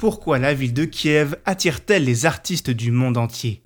[0.00, 3.60] Pourquoi la ville de Kiev attire-t-elle les artistes du monde entier?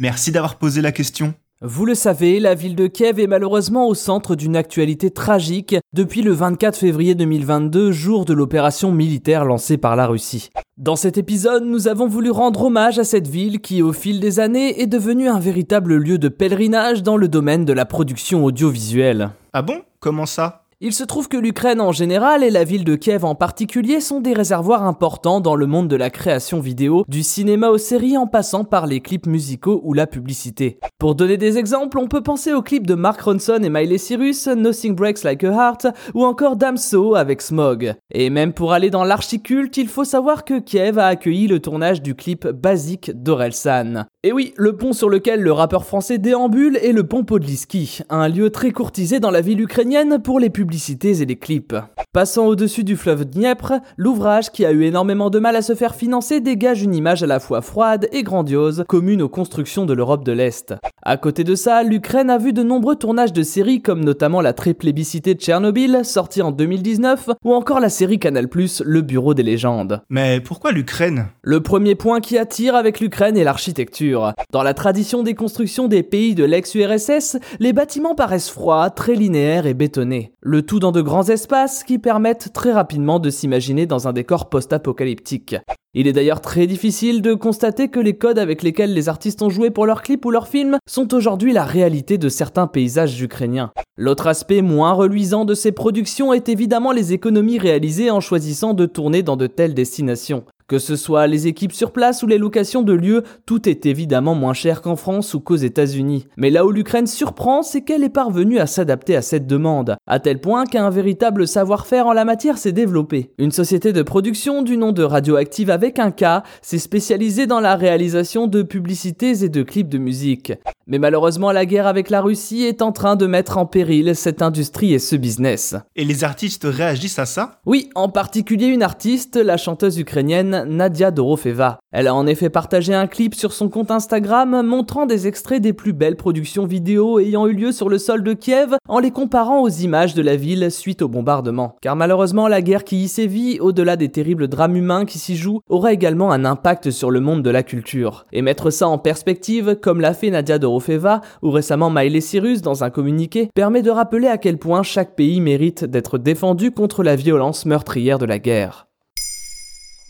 [0.00, 1.34] Merci d'avoir posé la question.
[1.62, 6.22] Vous le savez, la ville de Kiev est malheureusement au centre d'une actualité tragique depuis
[6.22, 10.50] le 24 février 2022, jour de l'opération militaire lancée par la Russie.
[10.78, 14.40] Dans cet épisode, nous avons voulu rendre hommage à cette ville qui, au fil des
[14.40, 19.30] années, est devenue un véritable lieu de pèlerinage dans le domaine de la production audiovisuelle.
[19.52, 19.82] Ah bon?
[20.00, 20.59] Comment ça?
[20.82, 24.20] Il se trouve que l'Ukraine en général et la ville de Kiev en particulier sont
[24.20, 28.26] des réservoirs importants dans le monde de la création vidéo, du cinéma aux séries en
[28.26, 30.78] passant par les clips musicaux ou la publicité.
[30.98, 34.46] Pour donner des exemples, on peut penser aux clips de Mark Ronson et Miley Cyrus,
[34.46, 37.94] Nothing Breaks Like a Heart ou encore Damso avec Smog.
[38.10, 42.00] Et même pour aller dans l'archiculte, il faut savoir que Kiev a accueilli le tournage
[42.00, 44.06] du clip basique d'Orelsan.
[44.22, 48.28] Et oui, le pont sur lequel le rappeur français déambule est le pont Podliski, un
[48.28, 51.74] lieu très courtisé dans la ville ukrainienne pour les publicités et les clips.
[52.12, 55.94] Passant au-dessus du fleuve Dniepr, l'ouvrage, qui a eu énormément de mal à se faire
[55.94, 60.24] financer, dégage une image à la fois froide et grandiose, commune aux constructions de l'Europe
[60.24, 60.74] de l'Est.
[61.02, 64.52] À côté de ça, l'Ukraine a vu de nombreux tournages de séries comme notamment la
[64.52, 68.48] très plébiscitée Tchernobyl, sortie en 2019, ou encore la série Canal+,
[68.84, 70.02] Le Bureau des légendes.
[70.10, 71.28] Mais pourquoi l'Ukraine?
[71.40, 74.09] Le premier point qui attire avec l'Ukraine est l'architecture.
[74.52, 79.66] Dans la tradition des constructions des pays de l'ex-URSS, les bâtiments paraissent froids, très linéaires
[79.66, 80.32] et bétonnés.
[80.40, 84.48] Le tout dans de grands espaces qui permettent très rapidement de s'imaginer dans un décor
[84.48, 85.56] post-apocalyptique.
[85.92, 89.50] Il est d'ailleurs très difficile de constater que les codes avec lesquels les artistes ont
[89.50, 93.72] joué pour leurs clips ou leurs films sont aujourd'hui la réalité de certains paysages ukrainiens.
[93.96, 98.86] L'autre aspect moins reluisant de ces productions est évidemment les économies réalisées en choisissant de
[98.86, 100.44] tourner dans de telles destinations.
[100.70, 104.36] Que ce soit les équipes sur place ou les locations de lieux, tout est évidemment
[104.36, 106.28] moins cher qu'en France ou qu'aux États-Unis.
[106.36, 110.20] Mais là où l'Ukraine surprend, c'est qu'elle est parvenue à s'adapter à cette demande, à
[110.20, 113.32] tel point qu'un véritable savoir-faire en la matière s'est développé.
[113.38, 117.74] Une société de production du nom de Radioactive avec un K s'est spécialisée dans la
[117.74, 120.52] réalisation de publicités et de clips de musique.
[120.86, 124.40] Mais malheureusement, la guerre avec la Russie est en train de mettre en péril cette
[124.40, 125.74] industrie et ce business.
[125.96, 127.60] Et les artistes réagissent à ça?
[127.66, 131.78] Oui, en particulier une artiste, la chanteuse ukrainienne Nadia Dorofeva.
[131.92, 135.72] Elle a en effet partagé un clip sur son compte Instagram montrant des extraits des
[135.72, 139.62] plus belles productions vidéo ayant eu lieu sur le sol de Kiev en les comparant
[139.62, 141.76] aux images de la ville suite au bombardement.
[141.80, 145.60] Car malheureusement, la guerre qui y sévit, au-delà des terribles drames humains qui s'y jouent,
[145.68, 148.26] aura également un impact sur le monde de la culture.
[148.32, 152.84] Et mettre ça en perspective, comme l'a fait Nadia Dorofeva, ou récemment Miley Cyrus dans
[152.84, 157.16] un communiqué, permet de rappeler à quel point chaque pays mérite d'être défendu contre la
[157.16, 158.89] violence meurtrière de la guerre.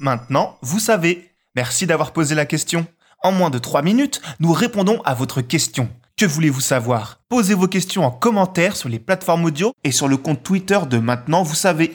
[0.00, 1.30] Maintenant, vous savez.
[1.54, 2.86] Merci d'avoir posé la question.
[3.22, 5.90] En moins de 3 minutes, nous répondons à votre question.
[6.16, 7.20] Que voulez-vous savoir?
[7.28, 10.96] Posez vos questions en commentaire sur les plateformes audio et sur le compte Twitter de
[10.96, 11.92] Maintenant, vous savez.